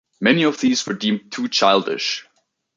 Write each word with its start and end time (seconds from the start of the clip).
Many 0.19 0.41
of 0.45 0.59
these 0.59 0.83
were 0.87 0.95
deemed 0.95 1.31
too 1.31 1.47
childish. 1.47 2.25